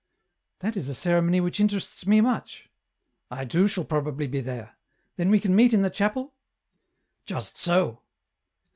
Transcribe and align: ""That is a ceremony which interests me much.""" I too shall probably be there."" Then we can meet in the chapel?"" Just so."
""That 0.61 0.75
is 0.75 0.89
a 0.89 0.95
ceremony 0.95 1.39
which 1.41 1.59
interests 1.59 2.07
me 2.07 2.21
much.""" 2.21 2.71
I 3.29 3.45
too 3.45 3.67
shall 3.67 3.83
probably 3.85 4.25
be 4.25 4.41
there."" 4.41 4.75
Then 5.17 5.29
we 5.29 5.39
can 5.39 5.55
meet 5.55 5.75
in 5.75 5.83
the 5.83 5.91
chapel?"" 5.91 6.33
Just 7.27 7.55
so." 7.59 8.01